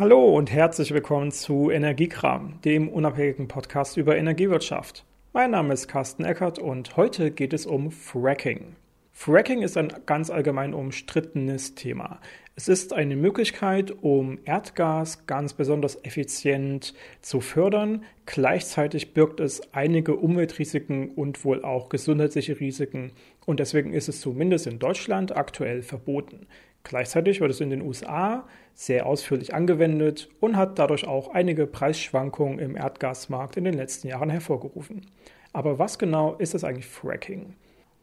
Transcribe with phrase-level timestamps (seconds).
[0.00, 5.04] Hallo und herzlich willkommen zu Energiekram, dem unabhängigen Podcast über Energiewirtschaft.
[5.34, 8.76] Mein Name ist Carsten Eckert und heute geht es um Fracking.
[9.12, 12.18] Fracking ist ein ganz allgemein umstrittenes Thema.
[12.56, 18.02] Es ist eine Möglichkeit, um Erdgas ganz besonders effizient zu fördern.
[18.24, 23.12] Gleichzeitig birgt es einige Umweltrisiken und wohl auch gesundheitliche Risiken.
[23.44, 26.46] Und deswegen ist es zumindest in Deutschland aktuell verboten.
[26.82, 32.58] Gleichzeitig wird es in den USA sehr ausführlich angewendet und hat dadurch auch einige Preisschwankungen
[32.58, 35.06] im Erdgasmarkt in den letzten Jahren hervorgerufen.
[35.52, 37.54] Aber was genau ist es eigentlich Fracking?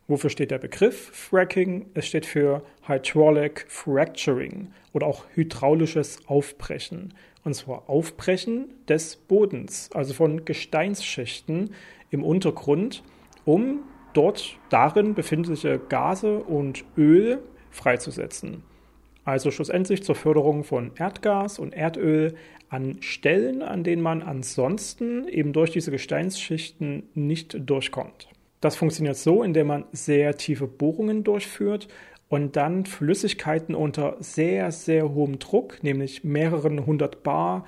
[0.07, 1.87] Wofür steht der Begriff Fracking?
[1.93, 7.13] Es steht für Hydraulic Fracturing oder auch hydraulisches Aufbrechen.
[7.43, 11.73] Und zwar Aufbrechen des Bodens, also von Gesteinsschichten
[12.09, 13.03] im Untergrund,
[13.43, 13.79] um
[14.13, 17.39] dort darin befindliche Gase und Öl
[17.71, 18.63] freizusetzen.
[19.23, 22.35] Also schlussendlich zur Förderung von Erdgas und Erdöl
[22.69, 28.29] an Stellen, an denen man ansonsten eben durch diese Gesteinsschichten nicht durchkommt.
[28.61, 31.87] Das funktioniert so, indem man sehr tiefe Bohrungen durchführt
[32.29, 37.65] und dann Flüssigkeiten unter sehr, sehr hohem Druck, nämlich mehreren hundert Bar,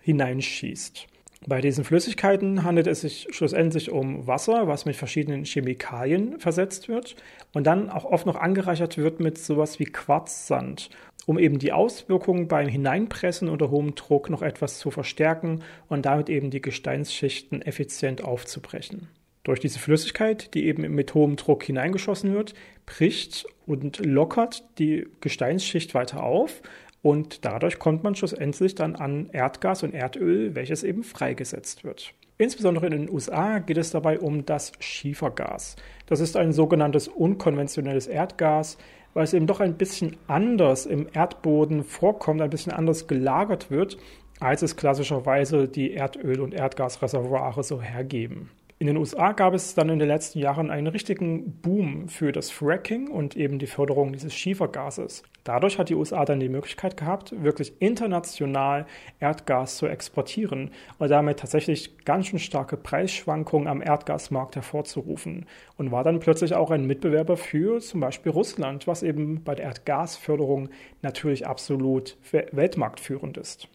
[0.00, 1.06] hineinschießt.
[1.46, 7.16] Bei diesen Flüssigkeiten handelt es sich schlussendlich um Wasser, was mit verschiedenen Chemikalien versetzt wird
[7.52, 10.90] und dann auch oft noch angereichert wird mit sowas wie Quarzsand,
[11.26, 16.28] um eben die Auswirkungen beim Hineinpressen unter hohem Druck noch etwas zu verstärken und damit
[16.28, 19.08] eben die Gesteinsschichten effizient aufzubrechen.
[19.44, 22.52] Durch diese Flüssigkeit, die eben mit hohem Druck hineingeschossen wird,
[22.84, 26.60] bricht und lockert die Gesteinsschicht weiter auf
[27.02, 32.14] und dadurch kommt man schlussendlich dann an Erdgas und Erdöl, welches eben freigesetzt wird.
[32.38, 35.76] Insbesondere in den USA geht es dabei um das Schiefergas.
[36.06, 38.78] Das ist ein sogenanntes unkonventionelles Erdgas,
[39.14, 43.98] weil es eben doch ein bisschen anders im Erdboden vorkommt, ein bisschen anders gelagert wird,
[44.38, 48.50] als es klassischerweise die Erdöl- und Erdgasreservoire so hergeben.
[48.80, 52.52] In den USA gab es dann in den letzten Jahren einen richtigen Boom für das
[52.52, 55.24] Fracking und eben die Förderung dieses Schiefergases.
[55.42, 58.86] Dadurch hat die USA dann die Möglichkeit gehabt, wirklich international
[59.18, 65.46] Erdgas zu exportieren und damit tatsächlich ganz schön starke Preisschwankungen am Erdgasmarkt hervorzurufen
[65.76, 69.64] und war dann plötzlich auch ein Mitbewerber für zum Beispiel Russland, was eben bei der
[69.64, 70.68] Erdgasförderung
[71.02, 72.16] natürlich absolut
[72.52, 73.68] weltmarktführend ist.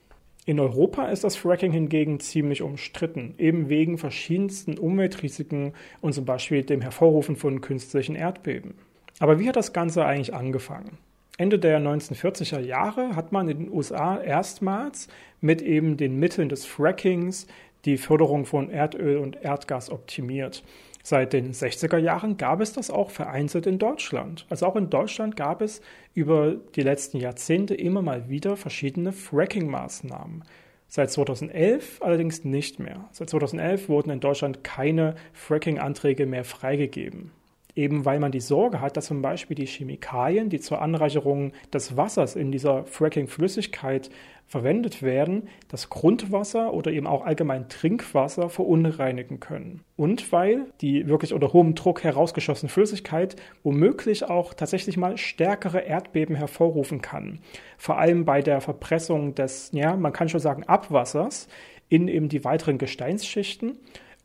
[0.45, 6.63] In Europa ist das Fracking hingegen ziemlich umstritten, eben wegen verschiedensten Umweltrisiken und zum Beispiel
[6.63, 8.73] dem Hervorrufen von künstlichen Erdbeben.
[9.19, 10.97] Aber wie hat das Ganze eigentlich angefangen?
[11.37, 15.07] Ende der 1940er Jahre hat man in den USA erstmals
[15.39, 17.47] mit eben den Mitteln des Frackings
[17.85, 20.63] die Förderung von Erdöl und Erdgas optimiert.
[21.05, 24.45] Seit den 60er Jahren gab es das auch vereinzelt in Deutschland.
[24.49, 25.81] Also auch in Deutschland gab es
[26.13, 30.45] über die letzten Jahrzehnte immer mal wieder verschiedene Fracking-Maßnahmen.
[30.87, 33.09] Seit 2011 allerdings nicht mehr.
[33.11, 37.31] Seit 2011 wurden in Deutschland keine Fracking-Anträge mehr freigegeben
[37.75, 41.97] eben weil man die Sorge hat, dass zum Beispiel die Chemikalien, die zur Anreicherung des
[41.97, 44.09] Wassers in dieser Fracking-Flüssigkeit
[44.45, 49.81] verwendet werden, das Grundwasser oder eben auch allgemein Trinkwasser verunreinigen können.
[49.95, 56.35] Und weil die wirklich unter hohem Druck herausgeschossene Flüssigkeit womöglich auch tatsächlich mal stärkere Erdbeben
[56.35, 57.39] hervorrufen kann.
[57.77, 61.47] Vor allem bei der Verpressung des, ja, man kann schon sagen, Abwassers
[61.89, 63.79] in eben die weiteren Gesteinsschichten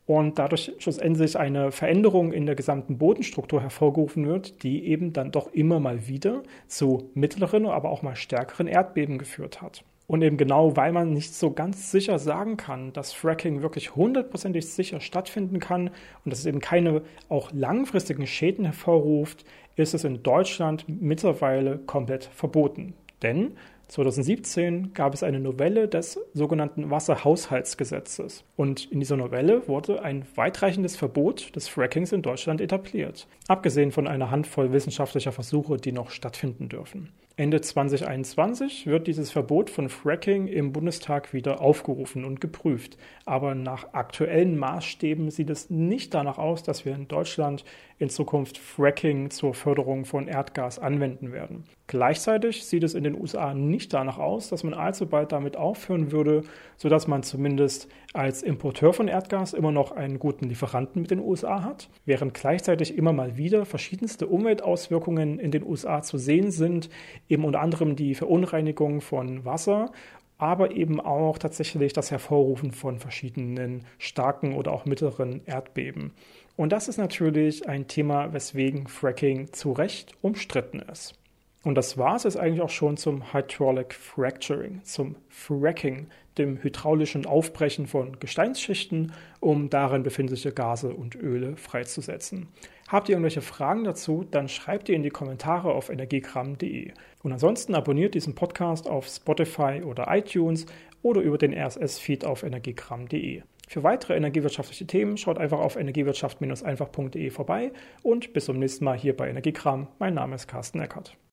[0.08, 5.52] und dadurch schlussendlich eine Veränderung in der gesamten Bodenstruktur hervorgerufen wird, die eben dann doch
[5.52, 9.84] immer mal wieder zu mittleren, aber auch mal stärkeren Erdbeben geführt hat.
[10.06, 14.66] Und eben genau, weil man nicht so ganz sicher sagen kann, dass Fracking wirklich hundertprozentig
[14.66, 15.90] sicher stattfinden kann
[16.24, 19.44] und dass es eben keine auch langfristigen Schäden hervorruft,
[19.76, 22.94] ist es in Deutschland mittlerweile komplett verboten.
[23.20, 28.44] Denn 2017 gab es eine Novelle des sogenannten Wasserhaushaltsgesetzes.
[28.54, 34.06] Und in dieser Novelle wurde ein weitreichendes Verbot des Frackings in Deutschland etabliert, abgesehen von
[34.06, 37.08] einer Handvoll wissenschaftlicher Versuche, die noch stattfinden dürfen.
[37.38, 42.98] Ende 2021 wird dieses Verbot von Fracking im Bundestag wieder aufgerufen und geprüft.
[43.26, 47.64] Aber nach aktuellen Maßstäben sieht es nicht danach aus, dass wir in Deutschland
[48.00, 51.62] in Zukunft Fracking zur Förderung von Erdgas anwenden werden.
[51.86, 56.10] Gleichzeitig sieht es in den USA nicht danach aus, dass man allzu bald damit aufhören
[56.10, 56.42] würde,
[56.76, 61.62] sodass man zumindest als Importeur von Erdgas immer noch einen guten Lieferanten mit den USA
[61.62, 66.90] hat, während gleichzeitig immer mal wieder verschiedenste Umweltauswirkungen in den USA zu sehen sind,
[67.28, 69.92] eben unter anderem die Verunreinigung von Wasser,
[70.38, 76.12] aber eben auch tatsächlich das Hervorrufen von verschiedenen starken oder auch mittleren Erdbeben.
[76.56, 81.14] Und das ist natürlich ein Thema, weswegen Fracking zu Recht umstritten ist.
[81.64, 86.06] Und das war es jetzt eigentlich auch schon zum Hydraulic Fracturing, zum Fracking,
[86.38, 92.48] dem hydraulischen Aufbrechen von Gesteinsschichten, um darin befindliche Gase und Öle freizusetzen.
[92.88, 96.92] Habt ihr irgendwelche Fragen dazu, dann schreibt ihr in die Kommentare auf energiegramm.de.
[97.22, 100.64] Und ansonsten abonniert diesen Podcast auf Spotify oder iTunes
[101.02, 103.42] oder über den RSS-Feed auf energiegramm.de.
[103.68, 107.72] Für weitere energiewirtschaftliche Themen schaut einfach auf energiewirtschaft-einfach.de vorbei
[108.02, 109.88] und bis zum nächsten Mal hier bei Energiekram.
[109.98, 111.18] Mein Name ist Carsten Eckert.